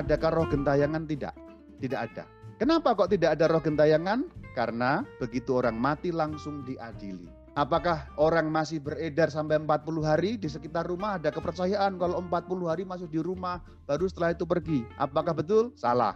[0.00, 1.04] adakah roh gentayangan?
[1.04, 1.34] Tidak,
[1.84, 2.24] tidak ada.
[2.56, 4.24] Kenapa kok tidak ada roh gentayangan?
[4.52, 7.28] Karena begitu orang mati langsung diadili.
[7.58, 12.86] Apakah orang masih beredar sampai 40 hari di sekitar rumah ada kepercayaan kalau 40 hari
[12.86, 14.80] masuk di rumah baru setelah itu pergi.
[14.96, 15.74] Apakah betul?
[15.74, 16.14] Salah.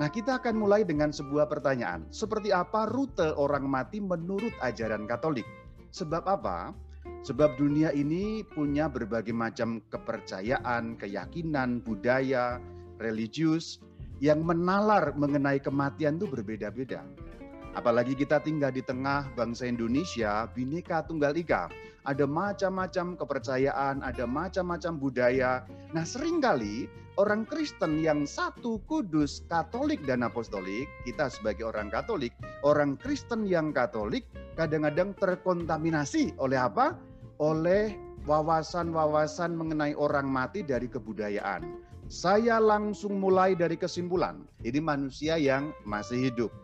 [0.00, 2.08] Nah, kita akan mulai dengan sebuah pertanyaan.
[2.10, 5.46] Seperti apa rute orang mati menurut ajaran Katolik?
[5.92, 6.72] Sebab apa?
[7.22, 12.58] Sebab dunia ini punya berbagai macam kepercayaan, keyakinan, budaya,
[12.98, 13.78] religius
[14.18, 17.06] yang menalar mengenai kematian itu berbeda-beda.
[17.78, 21.70] Apalagi kita tinggal di tengah bangsa Indonesia, bineka tunggal ika.
[22.02, 25.62] Ada macam-macam kepercayaan, ada macam-macam budaya.
[25.94, 26.90] Nah sering kali
[27.22, 32.34] orang Kristen yang satu kudus, Katolik dan Apostolik, kita sebagai orang Katolik,
[32.66, 34.26] orang Kristen yang Katolik
[34.58, 37.11] kadang-kadang terkontaminasi oleh apa?
[37.42, 37.98] Oleh
[38.30, 41.66] wawasan-wawasan mengenai orang mati dari kebudayaan.
[42.06, 46.54] Saya langsung mulai dari kesimpulan, ini manusia yang masih hidup.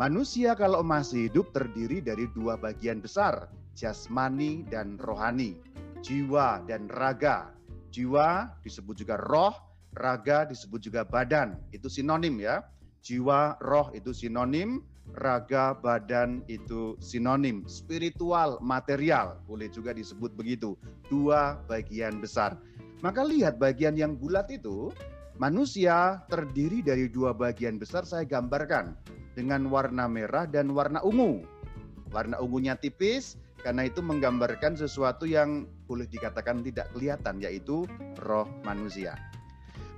[0.00, 5.60] Manusia kalau masih hidup terdiri dari dua bagian besar, jasmani dan rohani,
[6.00, 7.52] jiwa dan raga.
[7.92, 9.52] Jiwa disebut juga roh,
[9.92, 11.60] raga disebut juga badan.
[11.68, 12.64] Itu sinonim ya.
[13.04, 14.80] Jiwa, roh itu sinonim,
[15.12, 17.68] raga, badan itu sinonim.
[17.68, 20.74] Spiritual, material boleh juga disebut begitu.
[21.12, 22.56] Dua bagian besar.
[23.04, 24.88] Maka lihat bagian yang bulat itu,
[25.36, 28.96] manusia terdiri dari dua bagian besar saya gambarkan
[29.36, 31.44] dengan warna merah dan warna ungu.
[32.14, 37.84] Warna ungunya tipis karena itu menggambarkan sesuatu yang boleh dikatakan tidak kelihatan yaitu
[38.22, 39.18] roh manusia.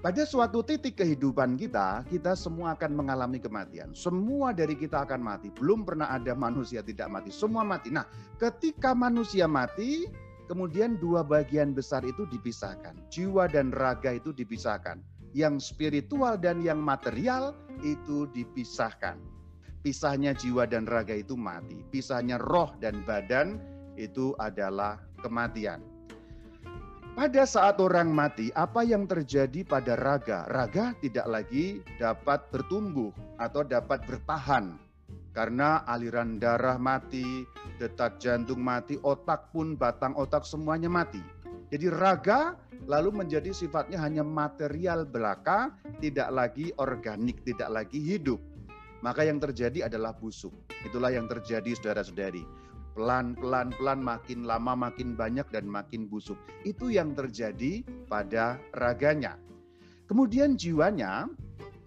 [0.06, 3.90] Pada suatu titik kehidupan kita, kita semua akan mengalami kematian.
[3.90, 5.50] Semua dari kita akan mati.
[5.50, 7.34] Belum pernah ada manusia tidak mati.
[7.34, 7.90] Semua mati.
[7.90, 8.06] Nah,
[8.38, 10.06] ketika manusia mati,
[10.46, 12.94] kemudian dua bagian besar itu dipisahkan.
[13.10, 15.02] Jiwa dan raga itu dipisahkan.
[15.34, 19.18] Yang spiritual dan yang material itu dipisahkan.
[19.82, 21.82] Pisahnya jiwa dan raga itu mati.
[21.90, 23.58] Pisahnya roh dan badan
[23.98, 25.95] itu adalah kematian.
[27.16, 30.44] Pada saat orang mati, apa yang terjadi pada raga?
[30.52, 33.08] Raga tidak lagi dapat bertumbuh
[33.40, 34.76] atau dapat bertahan
[35.32, 37.48] karena aliran darah mati,
[37.80, 41.24] detak jantung mati, otak pun batang otak semuanya mati.
[41.72, 42.52] Jadi raga
[42.84, 45.72] lalu menjadi sifatnya hanya material belaka,
[46.04, 48.44] tidak lagi organik, tidak lagi hidup.
[49.00, 50.52] Maka yang terjadi adalah busuk.
[50.84, 52.65] Itulah yang terjadi saudara-saudari
[52.96, 56.40] pelan pelan pelan makin lama makin banyak dan makin busuk.
[56.64, 59.36] Itu yang terjadi pada raganya.
[60.08, 61.28] Kemudian jiwanya,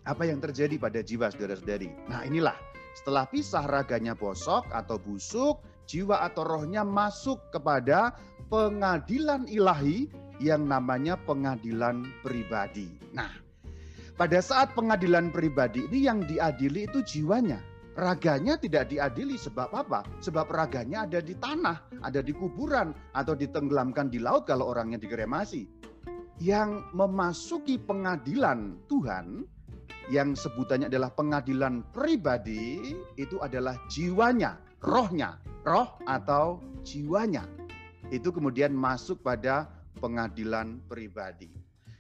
[0.06, 1.90] apa yang terjadi pada jiwa saudara-saudari?
[2.06, 2.56] Nah inilah,
[2.94, 8.14] setelah pisah raganya bosok atau busuk, jiwa atau rohnya masuk kepada
[8.54, 10.06] pengadilan ilahi
[10.38, 12.88] yang namanya pengadilan pribadi.
[13.12, 13.30] Nah,
[14.20, 17.69] pada saat pengadilan pribadi ini yang diadili itu jiwanya.
[18.00, 20.08] Raganya tidak diadili sebab apa?
[20.24, 25.68] Sebab raganya ada di tanah, ada di kuburan, atau ditenggelamkan di laut kalau orangnya dikremasi.
[26.40, 29.44] Yang memasuki pengadilan Tuhan,
[30.08, 35.36] yang sebutannya adalah pengadilan pribadi, itu adalah jiwanya, rohnya,
[35.68, 37.44] roh atau jiwanya.
[38.16, 39.68] Itu kemudian masuk pada
[40.00, 41.52] pengadilan pribadi.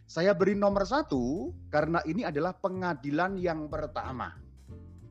[0.07, 4.47] Saya beri nomor satu karena ini adalah pengadilan yang pertama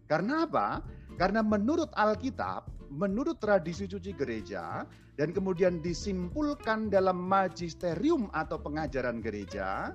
[0.08, 0.80] karena apa?
[1.20, 4.88] Karena menurut Alkitab, menurut tradisi suci gereja,
[5.20, 9.92] dan kemudian disimpulkan dalam magisterium atau pengajaran gereja,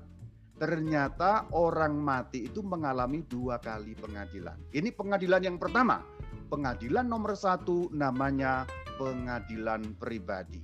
[0.61, 4.59] ternyata orang mati itu mengalami dua kali pengadilan.
[4.69, 6.05] Ini pengadilan yang pertama.
[6.53, 8.69] Pengadilan nomor satu namanya
[9.01, 10.61] pengadilan pribadi.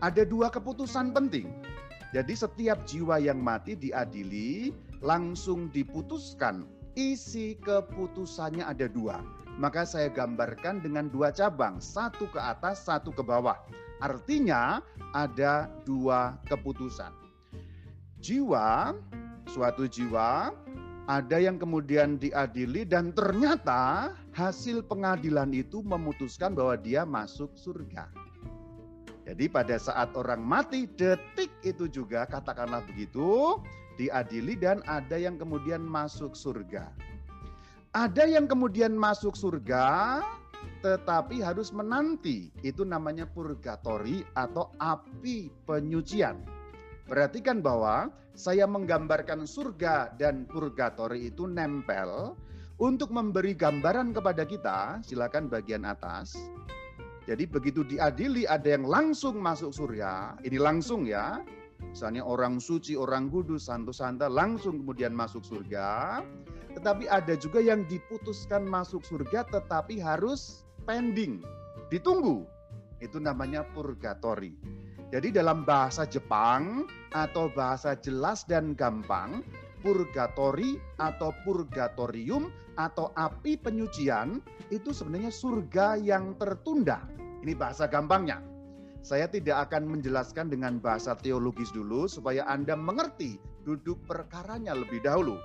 [0.00, 1.52] Ada dua keputusan penting.
[2.16, 4.72] Jadi setiap jiwa yang mati diadili
[5.04, 9.20] langsung diputuskan isi keputusannya ada dua.
[9.56, 13.56] Maka saya gambarkan dengan dua cabang, satu ke atas, satu ke bawah.
[14.04, 14.84] Artinya
[15.16, 17.08] ada dua keputusan.
[18.20, 18.92] Jiwa,
[19.48, 20.52] suatu jiwa,
[21.08, 28.10] ada yang kemudian diadili dan ternyata hasil pengadilan itu memutuskan bahwa dia masuk surga.
[29.26, 33.58] Jadi pada saat orang mati, detik itu juga katakanlah begitu,
[33.96, 36.92] diadili dan ada yang kemudian masuk surga.
[37.96, 40.20] Ada yang kemudian masuk surga
[40.84, 42.52] tetapi harus menanti.
[42.60, 46.36] Itu namanya purgatori atau api penyucian.
[47.06, 52.36] Perhatikan bahwa saya menggambarkan surga dan purgatori itu nempel
[52.76, 56.36] untuk memberi gambaran kepada kita, silakan bagian atas.
[57.24, 61.42] Jadi begitu diadili ada yang langsung masuk surga, ini langsung ya,
[61.80, 66.20] Misalnya orang suci, orang kudus, santo santa langsung kemudian masuk surga.
[66.76, 71.40] Tetapi ada juga yang diputuskan masuk surga tetapi harus pending,
[71.88, 72.44] ditunggu.
[73.00, 74.56] Itu namanya purgatori.
[75.08, 76.84] Jadi dalam bahasa Jepang
[77.14, 79.40] atau bahasa jelas dan gampang,
[79.80, 87.06] purgatori atau purgatorium atau api penyucian itu sebenarnya surga yang tertunda.
[87.40, 88.42] Ini bahasa gampangnya.
[89.06, 95.38] Saya tidak akan menjelaskan dengan bahasa teologis dulu supaya Anda mengerti duduk perkaranya lebih dahulu.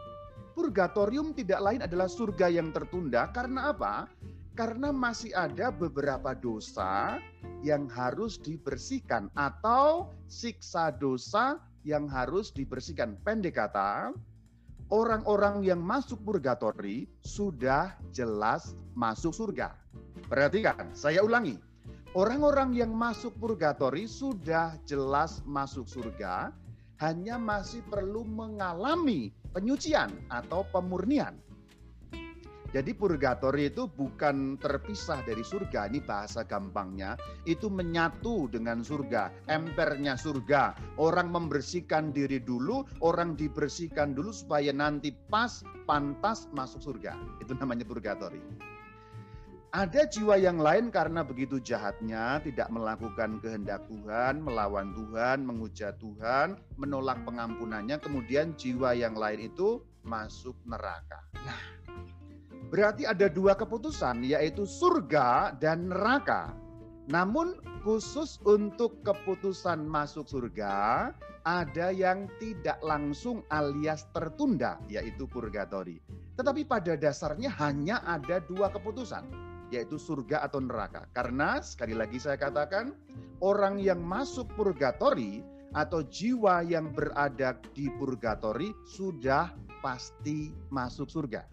[0.57, 4.09] Purgatorium tidak lain adalah surga yang tertunda karena apa?
[4.57, 7.21] Karena masih ada beberapa dosa
[7.61, 13.13] yang harus dibersihkan atau siksa dosa yang harus dibersihkan.
[13.21, 14.09] Pendek kata,
[14.89, 19.77] orang-orang yang masuk purgatori sudah jelas masuk surga.
[20.25, 21.61] Perhatikan, saya ulangi
[22.11, 26.51] Orang-orang yang masuk purgatori sudah jelas masuk surga,
[26.99, 31.39] hanya masih perlu mengalami penyucian atau pemurnian.
[32.75, 37.15] Jadi purgatori itu bukan terpisah dari surga, ini bahasa gampangnya,
[37.47, 40.75] itu menyatu dengan surga, empernya surga.
[40.99, 47.15] Orang membersihkan diri dulu, orang dibersihkan dulu supaya nanti pas, pantas masuk surga.
[47.39, 48.70] Itu namanya purgatori.
[49.71, 56.59] Ada jiwa yang lain karena begitu jahatnya tidak melakukan kehendak Tuhan, melawan Tuhan, menghujat Tuhan,
[56.75, 61.23] menolak pengampunannya, kemudian jiwa yang lain itu masuk neraka.
[61.47, 61.56] Nah,
[62.68, 66.51] berarti ada dua keputusan yaitu surga dan neraka.
[67.07, 67.56] Namun
[67.88, 71.15] khusus untuk keputusan masuk surga
[71.47, 76.03] ada yang tidak langsung alias tertunda yaitu purgatori.
[76.35, 81.07] Tetapi pada dasarnya hanya ada dua keputusan yaitu surga atau neraka.
[81.15, 82.94] Karena sekali lagi saya katakan,
[83.39, 85.41] orang yang masuk purgatori
[85.71, 91.47] atau jiwa yang berada di purgatori sudah pasti masuk surga.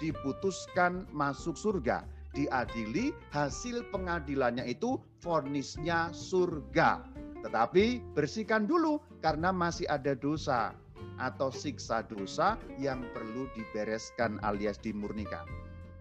[0.00, 7.04] Diputuskan masuk surga, diadili, hasil pengadilannya itu fornisnya surga.
[7.44, 10.74] Tetapi bersihkan dulu karena masih ada dosa
[11.18, 15.46] atau siksa dosa yang perlu dibereskan alias dimurnikan.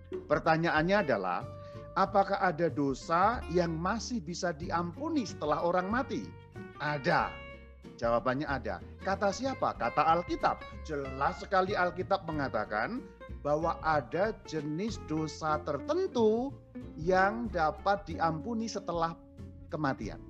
[0.07, 1.43] Pertanyaannya adalah,
[1.97, 6.29] apakah ada dosa yang masih bisa diampuni setelah orang mati?
[6.77, 7.33] Ada.
[7.97, 8.77] Jawabannya ada.
[9.01, 9.73] Kata siapa?
[9.73, 10.61] Kata Alkitab.
[10.85, 13.01] Jelas sekali Alkitab mengatakan
[13.41, 16.53] bahwa ada jenis dosa tertentu
[16.93, 19.17] yang dapat diampuni setelah
[19.73, 20.21] kematian.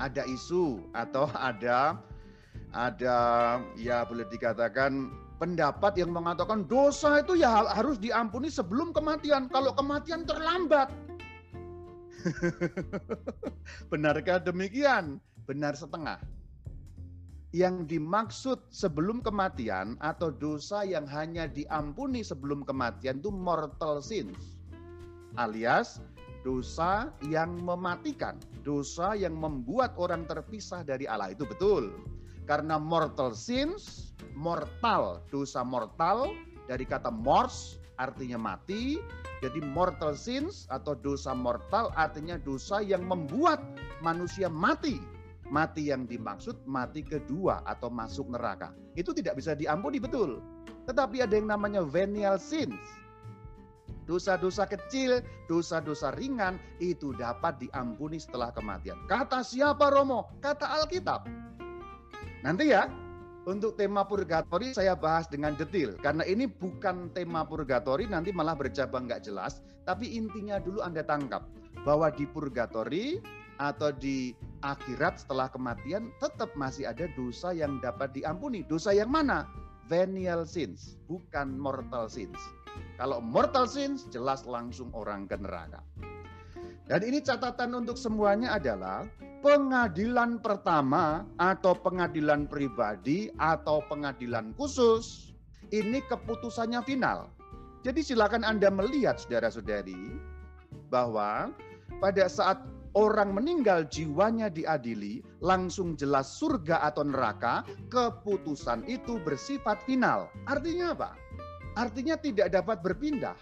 [0.00, 2.00] Ada isu atau ada
[2.74, 3.16] ada
[3.78, 5.12] ya boleh dikatakan
[5.44, 9.52] pendapat yang mengatakan dosa itu ya harus diampuni sebelum kematian.
[9.52, 10.88] Kalau kematian terlambat.
[13.92, 15.20] Benarkah demikian?
[15.44, 16.16] Benar setengah.
[17.52, 24.56] Yang dimaksud sebelum kematian atau dosa yang hanya diampuni sebelum kematian itu mortal sins.
[25.36, 26.00] Alias
[26.40, 31.92] dosa yang mematikan, dosa yang membuat orang terpisah dari Allah itu betul.
[32.48, 36.32] Karena mortal sins mortal, dosa mortal
[36.64, 38.98] dari kata mors artinya mati.
[39.44, 43.60] Jadi mortal sins atau dosa mortal artinya dosa yang membuat
[44.00, 44.96] manusia mati.
[45.52, 48.72] Mati yang dimaksud mati kedua atau masuk neraka.
[48.96, 50.40] Itu tidak bisa diampuni betul.
[50.88, 52.80] Tetapi ada yang namanya venial sins.
[54.04, 59.00] Dosa-dosa kecil, dosa-dosa ringan itu dapat diampuni setelah kematian.
[59.08, 60.40] Kata siapa Romo?
[60.44, 61.24] Kata Alkitab.
[62.44, 62.84] Nanti ya,
[63.44, 69.04] untuk tema purgatori saya bahas dengan detail karena ini bukan tema purgatori nanti malah bercabang
[69.04, 71.44] nggak jelas tapi intinya dulu Anda tangkap
[71.84, 73.20] bahwa di purgatori
[73.60, 74.34] atau di
[74.64, 78.64] akhirat setelah kematian tetap masih ada dosa yang dapat diampuni.
[78.66, 79.46] Dosa yang mana?
[79.86, 82.40] Venial sins, bukan mortal sins.
[82.96, 85.84] Kalau mortal sins jelas langsung orang ke neraka.
[86.88, 89.04] Dan ini catatan untuk semuanya adalah
[89.44, 95.36] pengadilan pertama atau pengadilan pribadi atau pengadilan khusus
[95.68, 97.28] ini keputusannya final.
[97.84, 100.16] Jadi silakan Anda melihat saudara-saudari
[100.88, 101.52] bahwa
[102.00, 102.56] pada saat
[102.96, 110.32] orang meninggal jiwanya diadili langsung jelas surga atau neraka, keputusan itu bersifat final.
[110.48, 111.12] Artinya apa?
[111.76, 113.36] Artinya tidak dapat berpindah.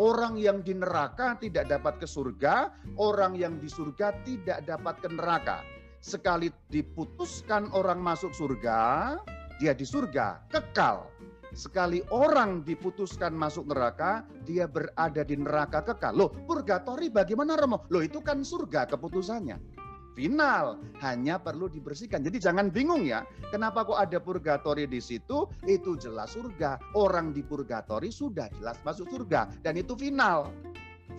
[0.00, 5.08] Orang yang di neraka tidak dapat ke surga, orang yang di surga tidak dapat ke
[5.12, 5.60] neraka.
[6.00, 9.20] Sekali diputuskan orang masuk surga,
[9.60, 11.12] dia di surga kekal.
[11.52, 16.16] Sekali orang diputuskan masuk neraka, dia berada di neraka kekal.
[16.16, 17.84] Loh, purgatori bagaimana Romo?
[17.92, 19.71] Loh, itu kan surga keputusannya.
[20.12, 22.20] Final, hanya perlu dibersihkan.
[22.24, 25.48] Jadi jangan bingung ya, kenapa kok ada purgatori di situ?
[25.64, 26.78] Itu jelas surga.
[26.96, 30.52] Orang di purgatori sudah jelas masuk surga dan itu final.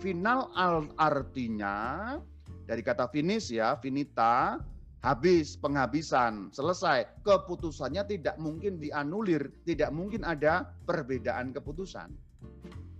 [0.02, 0.50] Final
[0.98, 2.18] artinya
[2.66, 4.58] dari kata finish ya, finita,
[5.04, 7.04] habis, penghabisan, selesai.
[7.22, 12.08] Keputusannya tidak mungkin dianulir, tidak mungkin ada perbedaan keputusan.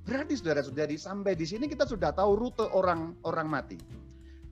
[0.04, 4.03] Berarti saudara-saudari sampai di sini kita sudah tahu rute orang-orang mati.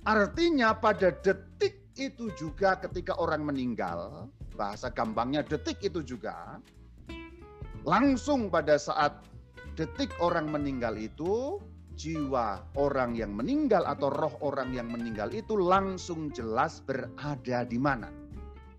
[0.03, 4.27] Artinya pada detik itu juga ketika orang meninggal,
[4.59, 6.59] bahasa gampangnya detik itu juga,
[7.87, 9.23] langsung pada saat
[9.79, 11.63] detik orang meninggal itu,
[11.95, 18.11] jiwa orang yang meninggal atau roh orang yang meninggal itu langsung jelas berada di mana.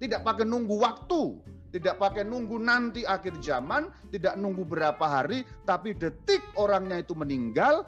[0.03, 1.39] Tidak pakai nunggu waktu,
[1.71, 7.87] tidak pakai nunggu nanti akhir zaman, tidak nunggu berapa hari, tapi detik orangnya itu meninggal,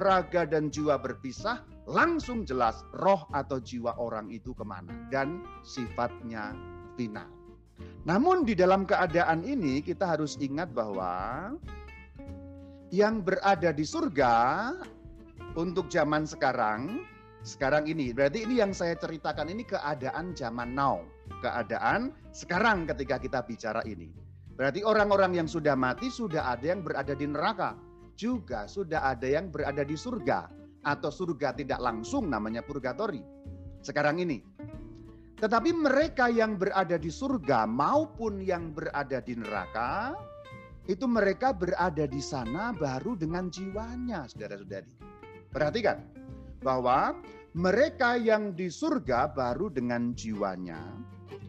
[0.00, 1.60] raga dan jiwa berpisah,
[1.90, 6.54] langsung jelas roh atau jiwa orang itu ke mana dan sifatnya
[6.94, 7.26] final.
[8.06, 11.50] Namun di dalam keadaan ini kita harus ingat bahwa
[12.94, 14.70] yang berada di surga
[15.58, 17.02] untuk zaman sekarang,
[17.42, 18.14] sekarang ini.
[18.14, 21.02] Berarti ini yang saya ceritakan ini keadaan zaman now,
[21.42, 24.14] keadaan sekarang ketika kita bicara ini.
[24.54, 27.74] Berarti orang-orang yang sudah mati sudah ada yang berada di neraka,
[28.14, 33.20] juga sudah ada yang berada di surga atau surga tidak langsung namanya purgatori.
[33.80, 34.40] Sekarang ini.
[35.40, 40.12] Tetapi mereka yang berada di surga maupun yang berada di neraka
[40.84, 44.92] itu mereka berada di sana baru dengan jiwanya, saudara-saudari.
[45.48, 46.04] Perhatikan
[46.60, 47.16] bahwa
[47.56, 50.78] mereka yang di surga baru dengan jiwanya,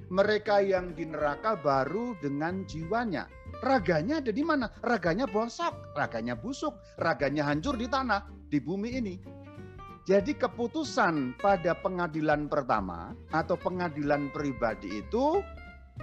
[0.08, 3.28] mereka yang di neraka baru dengan jiwanya.
[3.62, 4.74] Raganya ada di mana?
[4.82, 9.16] Raganya bosok, raganya busuk, raganya hancur di tanah, di bumi ini.
[10.02, 15.46] Jadi keputusan pada pengadilan pertama atau pengadilan pribadi itu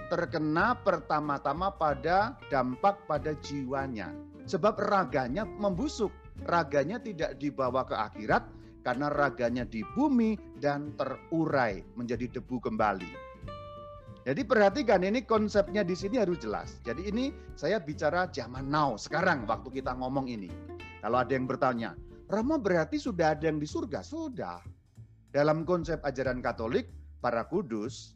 [0.07, 4.15] terkena pertama-tama pada dampak pada jiwanya.
[4.47, 6.15] Sebab raganya membusuk,
[6.47, 8.47] raganya tidak dibawa ke akhirat
[8.87, 13.28] karena raganya di bumi dan terurai menjadi debu kembali.
[14.29, 16.77] Jadi perhatikan ini konsepnya di sini harus jelas.
[16.85, 20.53] Jadi ini saya bicara zaman now, sekarang waktu kita ngomong ini.
[21.01, 21.97] Kalau ada yang bertanya,
[22.29, 24.05] Rama berarti sudah ada yang di surga?
[24.05, 24.61] Sudah.
[25.33, 26.93] Dalam konsep ajaran Katolik,
[27.25, 28.13] para kudus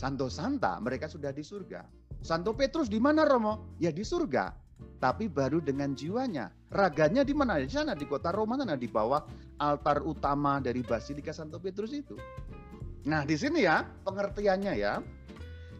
[0.00, 1.84] Santo Santa mereka sudah di surga.
[2.24, 3.76] Santo Petrus di mana Romo?
[3.76, 4.48] Ya di surga.
[4.96, 6.48] Tapi baru dengan jiwanya.
[6.72, 7.60] Raganya di mana?
[7.60, 9.20] Di sana di kota Roma sana di bawah
[9.60, 12.16] altar utama dari Basilika Santo Petrus itu.
[13.04, 14.96] Nah, di sini ya pengertiannya ya.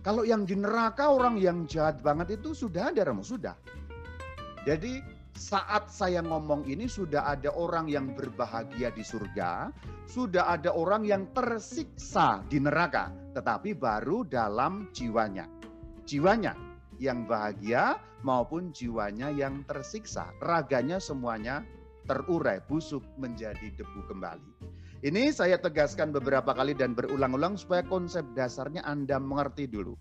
[0.05, 3.57] Kalau yang di neraka orang yang jahat banget itu sudah ada Romo, sudah.
[4.69, 5.01] Jadi
[5.33, 9.73] saat saya ngomong ini sudah ada orang yang berbahagia di surga,
[10.05, 15.49] sudah ada orang yang tersiksa di neraka, tetapi baru dalam jiwanya.
[16.05, 16.53] Jiwanya
[17.01, 21.65] yang bahagia maupun jiwanya yang tersiksa, raganya semuanya
[22.05, 24.54] terurai, busuk menjadi debu kembali.
[25.05, 29.93] Ini saya tegaskan beberapa kali dan berulang-ulang supaya konsep dasarnya Anda mengerti dulu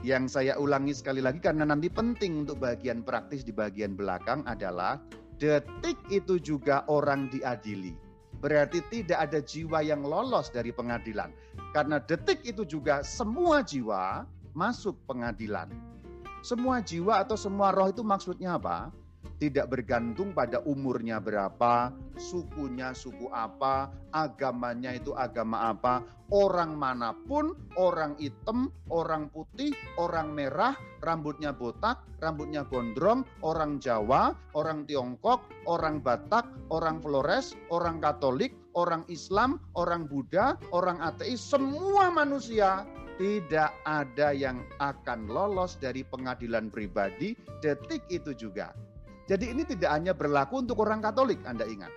[0.00, 4.96] yang saya ulangi sekali lagi karena nanti penting untuk bagian praktis di bagian belakang adalah
[5.36, 7.92] detik itu juga orang diadili.
[8.40, 11.28] Berarti tidak ada jiwa yang lolos dari pengadilan.
[11.76, 14.24] Karena detik itu juga semua jiwa
[14.56, 15.68] masuk pengadilan.
[16.40, 18.88] Semua jiwa atau semua roh itu maksudnya apa?
[19.40, 27.56] Tidak bergantung pada umurnya berapa, sukunya suku apa, agamanya itu agama apa, orang mana pun,
[27.80, 36.04] orang hitam, orang putih, orang merah, rambutnya botak, rambutnya gondrong, orang Jawa, orang Tiongkok, orang
[36.04, 42.84] Batak, orang Flores, orang Katolik, orang Islam, orang Buddha, orang ateis, semua manusia
[43.16, 47.36] tidak ada yang akan lolos dari pengadilan pribadi.
[47.60, 48.72] Detik itu juga
[49.30, 51.94] jadi ini tidak hanya berlaku untuk orang Katolik, Anda ingat.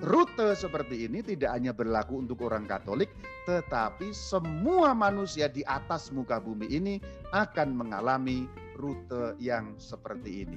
[0.00, 3.12] Rute seperti ini tidak hanya berlaku untuk orang Katolik,
[3.44, 6.94] tetapi semua manusia di atas muka bumi ini
[7.36, 8.48] akan mengalami
[8.80, 10.56] rute yang seperti ini.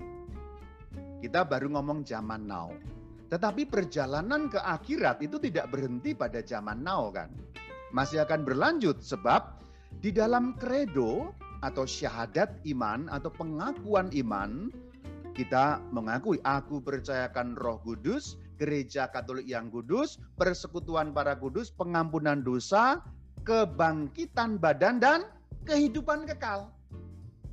[1.20, 2.72] Kita baru ngomong zaman now.
[3.28, 7.28] Tetapi perjalanan ke akhirat itu tidak berhenti pada zaman now kan.
[7.92, 9.60] Masih akan berlanjut sebab
[10.00, 14.72] di dalam kredo atau syahadat iman atau pengakuan iman
[15.38, 23.06] kita mengakui aku percayakan Roh Kudus, gereja Katolik yang kudus, persekutuan para kudus, pengampunan dosa,
[23.46, 25.30] kebangkitan badan dan
[25.70, 26.74] kehidupan kekal.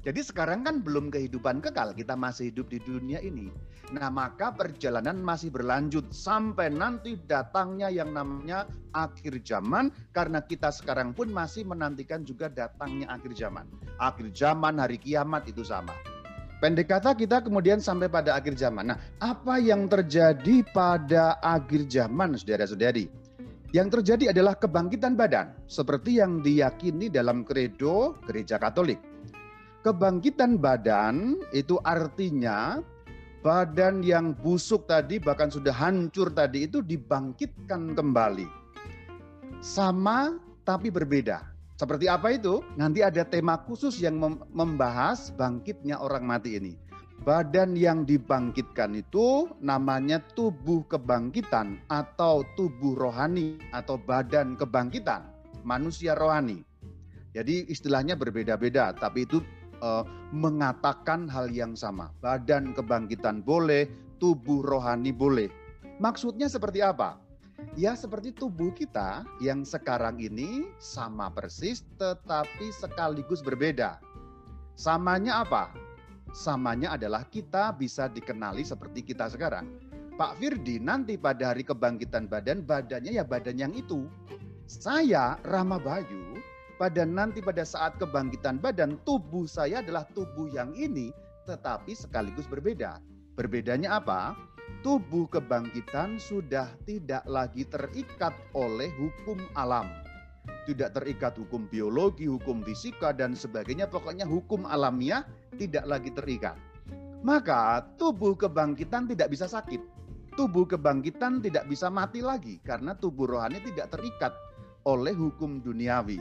[0.05, 3.49] Jadi sekarang kan belum kehidupan kekal, kita masih hidup di dunia ini.
[3.93, 11.13] Nah, maka perjalanan masih berlanjut sampai nanti datangnya yang namanya akhir zaman karena kita sekarang
[11.13, 13.65] pun masih menantikan juga datangnya akhir zaman.
[13.97, 15.93] Akhir zaman hari kiamat itu sama.
[16.65, 18.89] Pendek kata kita kemudian sampai pada akhir zaman.
[18.89, 23.05] Nah, apa yang terjadi pada akhir zaman Saudara-saudari?
[23.77, 28.97] Yang terjadi adalah kebangkitan badan seperti yang diyakini dalam kredo Gereja Katolik
[29.85, 32.81] Kebangkitan badan itu artinya
[33.45, 38.49] badan yang busuk tadi bahkan sudah hancur tadi itu dibangkitkan kembali.
[39.61, 40.33] Sama
[40.65, 41.54] tapi berbeda.
[41.75, 42.63] Seperti apa itu?
[42.79, 44.23] Nanti ada tema khusus yang
[44.55, 46.79] membahas bangkitnya orang mati ini.
[47.27, 55.27] Badan yang dibangkitkan itu namanya tubuh kebangkitan atau tubuh rohani atau badan kebangkitan,
[55.67, 56.63] manusia rohani.
[57.35, 59.43] Jadi istilahnya berbeda-beda, tapi itu
[59.83, 62.15] uh, mengatakan hal yang sama.
[62.23, 63.91] Badan kebangkitan boleh,
[64.23, 65.51] tubuh rohani boleh.
[65.99, 67.24] Maksudnya seperti apa?
[67.73, 73.99] Ya seperti tubuh kita yang sekarang ini sama persis tetapi sekaligus berbeda.
[74.77, 75.73] Samanya apa?
[76.37, 79.71] Samanya adalah kita bisa dikenali seperti kita sekarang.
[80.15, 84.07] Pak Firdi nanti pada hari kebangkitan badan, badannya ya badan yang itu.
[84.71, 86.39] Saya Rama Bayu
[86.79, 91.11] pada nanti pada saat kebangkitan badan tubuh saya adalah tubuh yang ini
[91.51, 93.03] tetapi sekaligus berbeda.
[93.35, 94.39] Berbedanya apa?
[94.85, 99.89] Tubuh kebangkitan sudah tidak lagi terikat oleh hukum alam.
[100.69, 105.25] Tidak terikat hukum biologi, hukum fisika dan sebagainya, pokoknya hukum alamiah
[105.57, 106.57] tidak lagi terikat.
[107.25, 109.81] Maka tubuh kebangkitan tidak bisa sakit.
[110.37, 114.37] Tubuh kebangkitan tidak bisa mati lagi karena tubuh rohani tidak terikat
[114.85, 116.21] oleh hukum duniawi.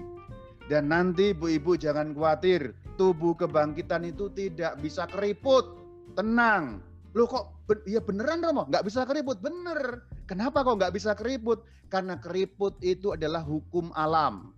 [0.72, 5.84] Dan nanti ibu-ibu jangan khawatir, tubuh kebangkitan itu tidak bisa keriput.
[6.16, 6.93] Tenang.
[7.14, 8.66] Loh kok ya beneran Romo?
[8.66, 9.38] Nggak bisa keriput?
[9.38, 10.02] Bener.
[10.26, 11.62] Kenapa kok nggak bisa keriput?
[11.94, 14.50] Karena keriput itu adalah hukum alam.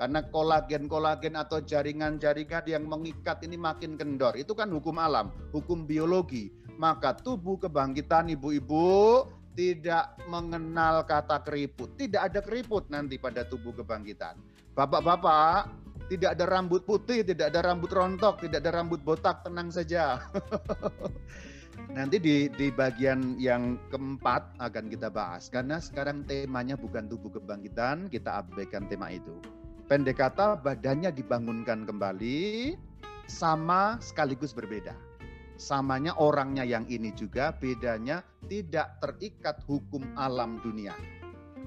[0.00, 4.32] Karena kolagen-kolagen atau jaringan-jaringan yang mengikat ini makin kendor.
[4.32, 6.48] Itu kan hukum alam, hukum biologi.
[6.80, 12.00] Maka tubuh kebangkitan ibu-ibu tidak mengenal kata keriput.
[12.00, 14.40] Tidak ada keriput nanti pada tubuh kebangkitan.
[14.72, 15.68] Bapak-bapak,
[16.08, 20.16] tidak ada rambut putih, tidak ada rambut rontok, tidak ada rambut botak, tenang saja.
[21.90, 25.50] Nanti di, di bagian yang keempat akan kita bahas.
[25.50, 29.34] Karena sekarang temanya bukan tubuh kebangkitan, kita abaikan tema itu.
[29.90, 32.78] Pendek kata, badannya dibangunkan kembali,
[33.26, 34.94] sama sekaligus berbeda.
[35.58, 40.94] Samanya orangnya yang ini juga, bedanya tidak terikat hukum alam dunia.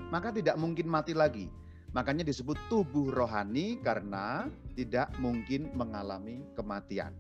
[0.10, 1.52] Maka tidak mungkin mati lagi
[1.94, 7.14] Makanya disebut tubuh rohani karena tidak mungkin mengalami kematian.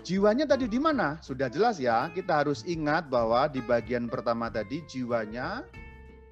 [0.00, 1.20] Jiwanya tadi di mana?
[1.20, 5.60] Sudah jelas ya, kita harus ingat bahwa di bagian pertama tadi jiwanya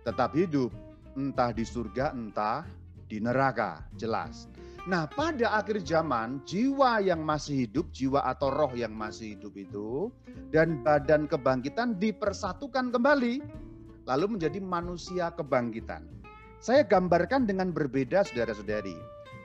[0.08, 0.72] tetap hidup,
[1.12, 2.64] entah di surga, entah
[3.04, 4.48] di neraka, jelas.
[4.88, 10.08] Nah, pada akhir zaman, jiwa yang masih hidup, jiwa atau roh yang masih hidup itu,
[10.48, 13.44] dan badan kebangkitan dipersatukan kembali,
[14.08, 16.08] lalu menjadi manusia kebangkitan.
[16.64, 18.96] Saya gambarkan dengan berbeda saudara-saudari.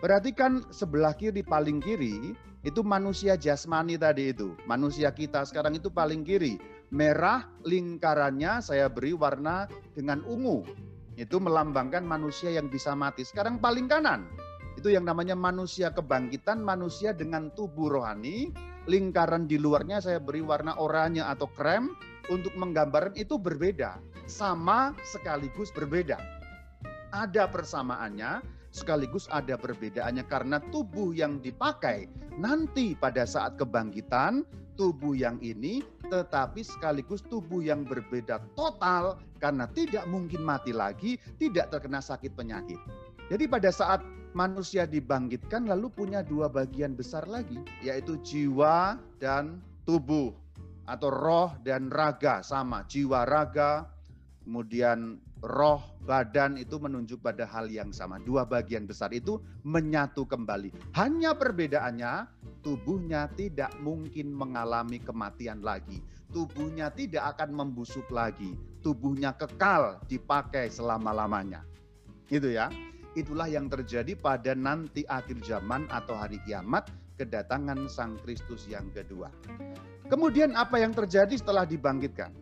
[0.04, 2.36] Perhatikan sebelah kiri paling kiri
[2.68, 4.52] itu manusia jasmani tadi itu.
[4.68, 6.60] Manusia kita sekarang itu paling kiri.
[6.92, 9.64] Merah lingkarannya saya beri warna
[9.96, 10.68] dengan ungu.
[11.16, 13.24] Itu melambangkan manusia yang bisa mati.
[13.24, 14.28] Sekarang paling kanan.
[14.76, 18.52] Itu yang namanya manusia kebangkitan, manusia dengan tubuh rohani.
[18.92, 21.96] Lingkaran di luarnya saya beri warna oranye atau krem
[22.28, 24.04] untuk menggambarkan itu berbeda.
[24.28, 26.20] Sama sekaligus berbeda
[27.14, 28.42] ada persamaannya
[28.74, 32.10] sekaligus ada perbedaannya karena tubuh yang dipakai
[32.42, 34.42] nanti pada saat kebangkitan
[34.74, 41.74] tubuh yang ini tetapi sekaligus tubuh yang berbeda total karena tidak mungkin mati lagi, tidak
[41.74, 42.80] terkena sakit penyakit.
[43.28, 44.00] Jadi pada saat
[44.34, 50.34] manusia dibangkitkan lalu punya dua bagian besar lagi yaitu jiwa dan tubuh
[50.90, 53.88] atau roh dan raga sama jiwa raga
[54.44, 58.18] kemudian roh, badan itu menunjuk pada hal yang sama.
[58.24, 60.96] Dua bagian besar itu menyatu kembali.
[60.96, 62.32] Hanya perbedaannya,
[62.64, 66.00] tubuhnya tidak mungkin mengalami kematian lagi.
[66.32, 68.56] Tubuhnya tidak akan membusuk lagi.
[68.82, 71.62] Tubuhnya kekal dipakai selama-lamanya.
[72.32, 72.72] Gitu ya.
[73.14, 76.90] Itulah yang terjadi pada nanti akhir zaman atau hari kiamat
[77.22, 79.30] kedatangan Sang Kristus yang kedua.
[80.10, 82.34] Kemudian apa yang terjadi setelah dibangkitkan?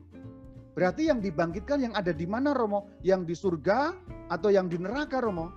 [0.71, 2.87] Berarti yang dibangkitkan yang ada di mana Romo?
[3.03, 3.91] Yang di surga
[4.31, 5.51] atau yang di neraka Romo?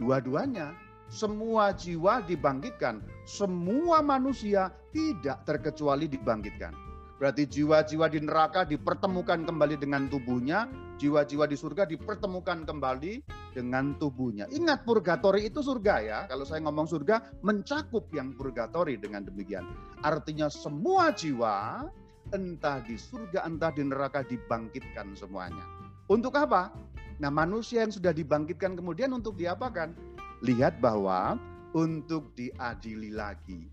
[0.00, 0.90] Dua-duanya.
[1.10, 6.70] semua jiwa dibangkitkan, semua manusia tidak terkecuali dibangkitkan.
[7.18, 13.20] Berarti jiwa-jiwa di neraka dipertemukan kembali dengan tubuhnya, jiwa-jiwa di surga dipertemukan kembali
[13.52, 14.48] dengan tubuhnya.
[14.48, 16.18] Ingat purgatori itu surga ya.
[16.30, 19.68] Kalau saya ngomong surga mencakup yang purgatori dengan demikian.
[20.00, 21.84] Artinya semua jiwa
[22.30, 25.62] entah di surga entah di neraka dibangkitkan semuanya.
[26.10, 26.74] Untuk apa?
[27.20, 29.92] Nah, manusia yang sudah dibangkitkan kemudian untuk diapakan?
[30.40, 31.36] Lihat bahwa
[31.76, 33.68] untuk diadili lagi.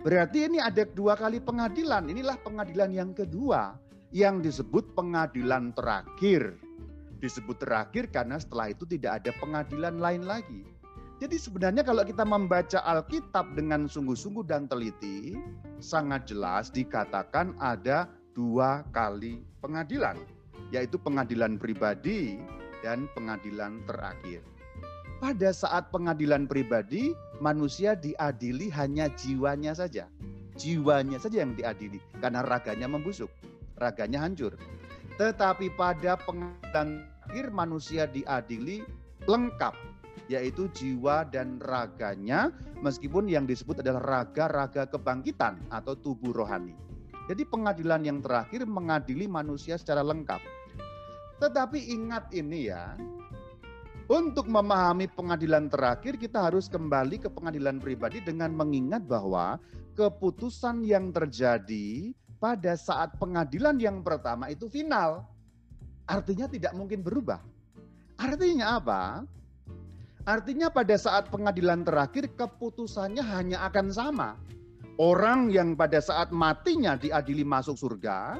[0.00, 2.08] Berarti ini ada dua kali pengadilan.
[2.08, 3.76] Inilah pengadilan yang kedua
[4.10, 6.56] yang disebut pengadilan terakhir.
[7.20, 10.64] Disebut terakhir karena setelah itu tidak ada pengadilan lain lagi.
[11.20, 15.36] Jadi sebenarnya kalau kita membaca Alkitab dengan sungguh-sungguh dan teliti,
[15.76, 20.16] sangat jelas dikatakan ada dua kali pengadilan,
[20.72, 22.40] yaitu pengadilan pribadi
[22.80, 24.40] dan pengadilan terakhir.
[25.20, 27.12] Pada saat pengadilan pribadi,
[27.44, 30.08] manusia diadili hanya jiwanya saja.
[30.56, 33.28] Jiwanya saja yang diadili karena raganya membusuk,
[33.76, 34.56] raganya hancur.
[35.20, 38.80] Tetapi pada pengadilan terakhir manusia diadili
[39.28, 39.76] lengkap,
[40.30, 46.78] yaitu jiwa dan raganya, meskipun yang disebut adalah raga-raga kebangkitan atau tubuh rohani.
[47.26, 50.38] Jadi pengadilan yang terakhir mengadili manusia secara lengkap.
[51.42, 52.94] Tetapi ingat ini ya,
[54.10, 59.58] untuk memahami pengadilan terakhir, kita harus kembali ke pengadilan pribadi dengan mengingat bahwa
[59.94, 62.10] keputusan yang terjadi
[62.42, 65.26] pada saat pengadilan yang pertama itu final.
[66.10, 67.38] Artinya tidak mungkin berubah.
[68.18, 69.22] Artinya apa?
[70.28, 74.36] Artinya pada saat pengadilan terakhir keputusannya hanya akan sama.
[75.00, 78.36] Orang yang pada saat matinya diadili masuk surga,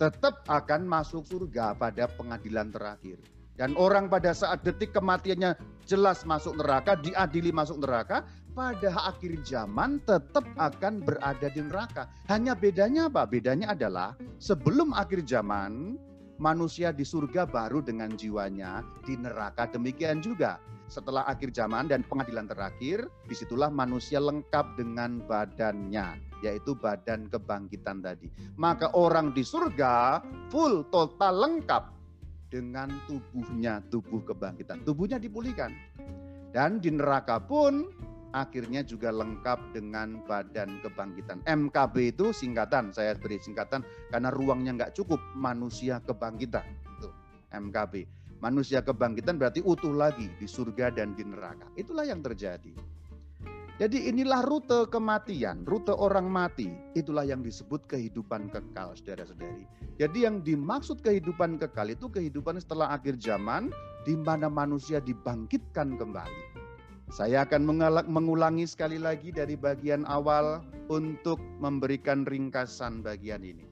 [0.00, 3.20] tetap akan masuk surga pada pengadilan terakhir.
[3.52, 8.24] Dan orang pada saat detik kematiannya jelas masuk neraka, diadili masuk neraka,
[8.56, 12.08] pada akhir zaman tetap akan berada di neraka.
[12.32, 13.28] Hanya bedanya apa?
[13.28, 16.00] Bedanya adalah sebelum akhir zaman,
[16.42, 20.58] manusia di surga baru dengan jiwanya, di neraka demikian juga.
[20.90, 28.02] Setelah akhir zaman dan pengadilan terakhir, di situlah manusia lengkap dengan badannya, yaitu badan kebangkitan
[28.02, 28.26] tadi.
[28.58, 31.94] Maka orang di surga full, total, lengkap
[32.50, 34.82] dengan tubuhnya, tubuh kebangkitan.
[34.82, 35.72] Tubuhnya dipulihkan.
[36.52, 37.88] Dan di neraka pun
[38.32, 41.44] akhirnya juga lengkap dengan badan kebangkitan.
[41.44, 46.64] MKB itu singkatan, saya beri singkatan karena ruangnya nggak cukup, manusia kebangkitan.
[46.98, 47.08] Itu
[47.52, 48.08] MKB.
[48.42, 51.70] Manusia kebangkitan berarti utuh lagi di surga dan di neraka.
[51.78, 52.74] Itulah yang terjadi.
[53.80, 56.68] Jadi inilah rute kematian, rute orang mati.
[56.92, 59.64] Itulah yang disebut kehidupan kekal, saudara-saudari.
[59.96, 63.72] Jadi yang dimaksud kehidupan kekal itu kehidupan setelah akhir zaman
[64.04, 66.51] di mana manusia dibangkitkan kembali.
[67.12, 67.76] Saya akan
[68.08, 73.68] mengulangi sekali lagi dari bagian awal untuk memberikan ringkasan bagian ini.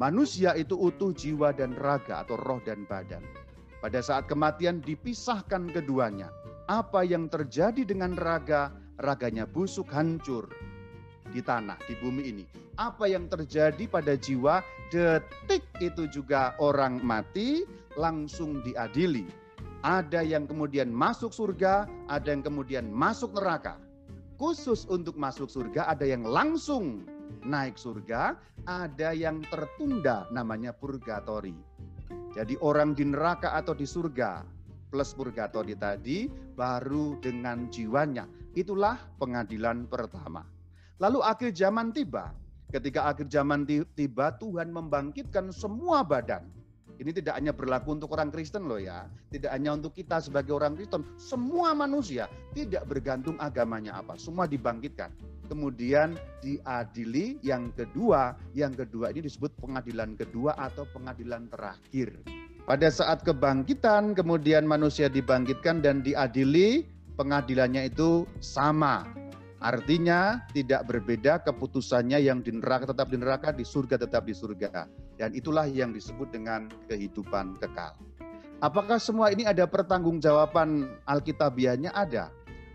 [0.00, 3.20] Manusia itu utuh jiwa dan raga atau roh dan badan.
[3.84, 6.32] Pada saat kematian dipisahkan keduanya.
[6.64, 10.48] Apa yang terjadi dengan raga raganya busuk, hancur
[11.28, 12.44] di tanah, di bumi ini.
[12.80, 17.68] Apa yang terjadi pada jiwa detik itu juga orang mati
[18.00, 19.28] langsung diadili.
[19.84, 23.76] Ada yang kemudian masuk surga, ada yang kemudian masuk neraka.
[24.40, 27.04] Khusus untuk masuk surga ada yang langsung
[27.44, 31.54] naik surga, ada yang tertunda namanya purgatori.
[32.32, 34.42] Jadi orang di neraka atau di surga
[34.88, 40.46] plus purgatori tadi baru dengan jiwanya Itulah pengadilan pertama.
[41.02, 42.30] Lalu akhir zaman tiba.
[42.70, 46.46] Ketika akhir zaman tiba, Tuhan membangkitkan semua badan.
[46.98, 49.10] Ini tidak hanya berlaku untuk orang Kristen loh ya.
[49.34, 51.02] Tidak hanya untuk kita sebagai orang Kristen.
[51.18, 54.14] Semua manusia tidak bergantung agamanya apa.
[54.14, 55.10] Semua dibangkitkan.
[55.50, 58.38] Kemudian diadili yang kedua.
[58.54, 62.14] Yang kedua ini disebut pengadilan kedua atau pengadilan terakhir.
[62.64, 69.04] Pada saat kebangkitan, kemudian manusia dibangkitkan dan diadili, pengadilannya itu sama.
[69.64, 74.84] Artinya tidak berbeda keputusannya yang di neraka tetap di neraka, di surga tetap di surga.
[75.16, 77.96] Dan itulah yang disebut dengan kehidupan kekal.
[78.60, 81.96] Apakah semua ini ada pertanggungjawaban Alkitabiahnya?
[81.96, 82.28] Ada.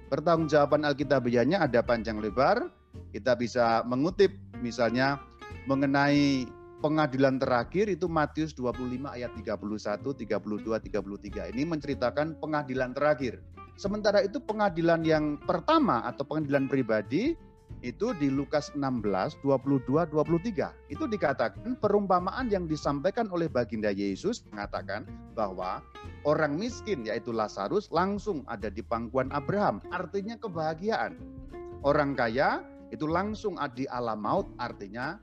[0.09, 2.73] Pertanggungjawaban Alkitabiahnya ada panjang lebar.
[3.13, 5.21] Kita bisa mengutip misalnya
[5.69, 6.49] mengenai
[6.81, 11.53] pengadilan terakhir itu Matius 25 ayat 31, 32, 33.
[11.53, 13.45] Ini menceritakan pengadilan terakhir
[13.79, 17.39] Sementara itu pengadilan yang pertama atau pengadilan pribadi
[17.79, 20.91] itu di Lukas 16, 22, 23.
[20.91, 25.79] Itu dikatakan perumpamaan yang disampaikan oleh baginda Yesus mengatakan bahwa
[26.27, 29.79] orang miskin yaitu Lazarus langsung ada di pangkuan Abraham.
[29.95, 31.15] Artinya kebahagiaan.
[31.79, 32.59] Orang kaya
[32.91, 35.15] itu langsung ada di alam maut artinya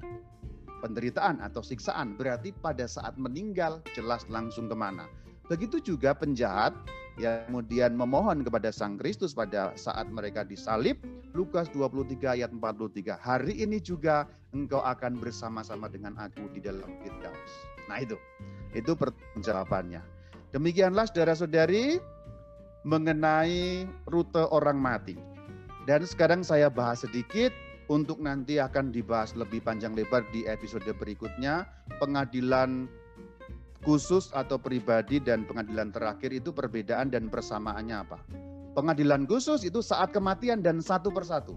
[0.80, 2.16] penderitaan atau siksaan.
[2.16, 5.04] Berarti pada saat meninggal jelas langsung ke mana.
[5.44, 6.72] Begitu juga penjahat
[7.16, 11.00] yang kemudian memohon kepada Sang Kristus pada saat mereka disalib,
[11.32, 13.16] Lukas 23 ayat 43.
[13.16, 17.52] Hari ini juga engkau akan bersama-sama dengan aku di dalam Firdaus.
[17.88, 18.20] Nah itu,
[18.76, 18.92] itu
[19.40, 20.04] jawabannya.
[20.52, 21.96] Demikianlah saudara-saudari
[22.84, 25.16] mengenai rute orang mati.
[25.88, 27.50] Dan sekarang saya bahas sedikit
[27.86, 31.66] untuk nanti akan dibahas lebih panjang lebar di episode berikutnya
[32.02, 32.90] pengadilan
[33.84, 38.18] khusus atau pribadi dan pengadilan terakhir itu perbedaan dan persamaannya apa?
[38.76, 41.56] Pengadilan khusus itu saat kematian dan satu persatu.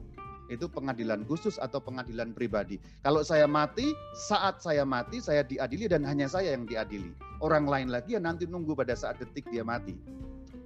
[0.50, 2.82] Itu pengadilan khusus atau pengadilan pribadi.
[3.06, 7.14] Kalau saya mati, saat saya mati saya diadili dan hanya saya yang diadili.
[7.38, 9.94] Orang lain lagi yang nanti nunggu pada saat detik dia mati.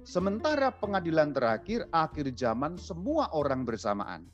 [0.04, 4.24] Sementara pengadilan terakhir akhir zaman semua orang bersamaan.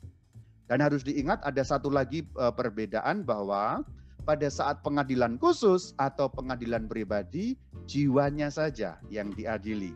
[0.71, 3.83] Dan harus diingat ada satu lagi eh, perbedaan bahwa
[4.23, 7.57] pada saat pengadilan khusus atau pengadilan pribadi,
[7.89, 9.93] jiwanya saja yang diadili.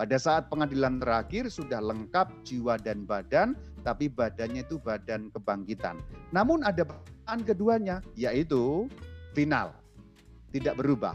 [0.00, 3.52] Pada saat pengadilan terakhir sudah lengkap jiwa dan badan,
[3.84, 6.00] tapi badannya itu badan kebangkitan.
[6.32, 8.88] Namun ada perbedaan keduanya, yaitu
[9.36, 9.76] final.
[10.56, 11.12] Tidak berubah.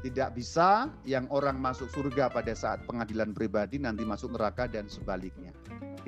[0.00, 5.54] Tidak bisa yang orang masuk surga pada saat pengadilan pribadi nanti masuk neraka dan sebaliknya.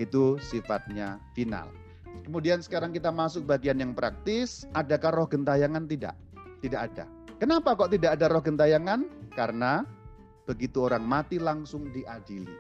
[0.00, 1.83] Itu sifatnya final.
[2.22, 4.64] Kemudian sekarang kita masuk bagian yang praktis.
[4.78, 5.90] Adakah roh gentayangan?
[5.90, 6.14] Tidak.
[6.62, 7.04] Tidak ada.
[7.42, 9.04] Kenapa kok tidak ada roh gentayangan?
[9.34, 9.82] Karena
[10.46, 12.54] begitu orang mati langsung diadili.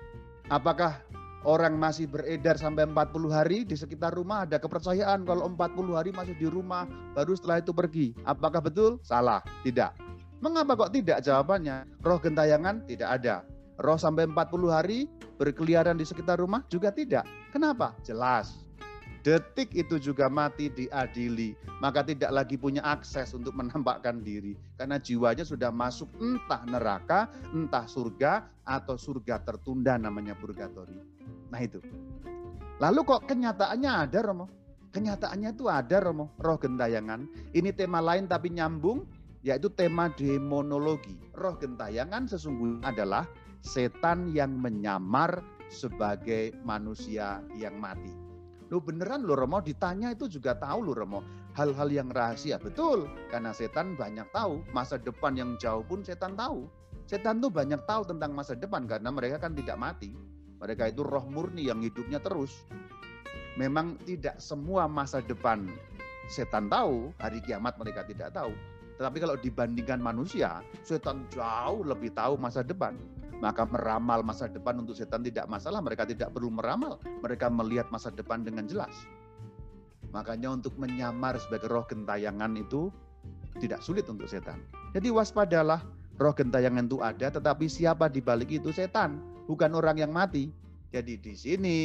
[0.50, 1.00] Apakah
[1.46, 6.34] orang masih beredar sampai 40 hari di sekitar rumah ada kepercayaan kalau 40 hari masih
[6.36, 8.06] di rumah baru setelah itu pergi.
[8.26, 8.98] Apakah betul?
[9.04, 9.40] Salah.
[9.62, 9.92] Tidak.
[10.44, 11.88] Mengapa kok tidak jawabannya?
[12.04, 13.36] Roh gentayangan tidak ada.
[13.80, 15.08] Roh sampai 40 hari
[15.40, 17.24] berkeliaran di sekitar rumah juga tidak.
[17.48, 17.96] Kenapa?
[18.04, 18.64] Jelas
[19.24, 25.48] detik itu juga mati diadili, maka tidak lagi punya akses untuk menampakkan diri karena jiwanya
[25.48, 31.00] sudah masuk entah neraka, entah surga atau surga tertunda namanya purgatori.
[31.48, 31.80] Nah itu.
[32.84, 34.46] Lalu kok kenyataannya ada Romo?
[34.92, 37.24] Kenyataannya itu ada Romo, roh gentayangan.
[37.56, 39.08] Ini tema lain tapi nyambung
[39.40, 41.16] yaitu tema demonologi.
[41.32, 43.24] Roh gentayangan sesungguhnya adalah
[43.64, 45.40] setan yang menyamar
[45.72, 48.23] sebagai manusia yang mati.
[48.74, 51.22] Lu beneran lu Romo ditanya itu juga tahu lu Romo.
[51.54, 56.66] Hal-hal yang rahasia betul karena setan banyak tahu masa depan yang jauh pun setan tahu.
[57.06, 60.10] Setan tuh banyak tahu tentang masa depan karena mereka kan tidak mati.
[60.58, 62.66] Mereka itu roh murni yang hidupnya terus.
[63.54, 65.70] Memang tidak semua masa depan
[66.26, 68.50] setan tahu, hari kiamat mereka tidak tahu.
[68.98, 72.98] Tetapi kalau dibandingkan manusia, setan jauh lebih tahu masa depan.
[73.42, 78.14] Maka meramal masa depan untuk setan tidak masalah, mereka tidak perlu meramal, mereka melihat masa
[78.14, 78.94] depan dengan jelas.
[80.14, 82.94] Makanya untuk menyamar sebagai roh gentayangan itu
[83.58, 84.62] tidak sulit untuk setan.
[84.94, 85.82] Jadi waspadalah,
[86.22, 89.18] roh gentayangan itu ada, tetapi siapa di balik itu setan,
[89.50, 90.54] bukan orang yang mati.
[90.94, 91.78] Jadi di sini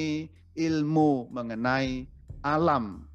[0.54, 2.06] ilmu mengenai
[2.46, 3.09] alam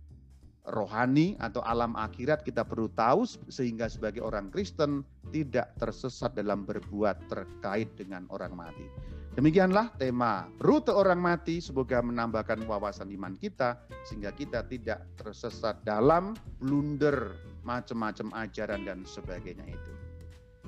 [0.69, 7.29] rohani atau alam akhirat kita perlu tahu sehingga sebagai orang Kristen tidak tersesat dalam berbuat
[7.29, 8.87] terkait dengan orang mati.
[9.35, 16.39] Demikianlah tema rute orang mati semoga menambahkan wawasan iman kita sehingga kita tidak tersesat dalam
[16.63, 17.35] blunder
[17.67, 19.93] macam-macam ajaran dan sebagainya itu.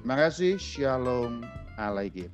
[0.02, 0.58] Terima kasih.
[0.58, 1.46] Shalom
[1.78, 2.28] alaikum.